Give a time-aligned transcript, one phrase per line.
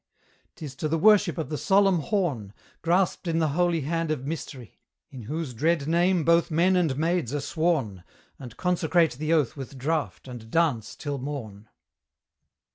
[0.55, 4.79] 'Tis to the worship of the solemn Horn, Grasped in the holy hand of Mystery,
[5.11, 8.03] In whose dread name both men and maids are sworn,
[8.39, 11.69] And consecrate the oath with draught and dance till morn.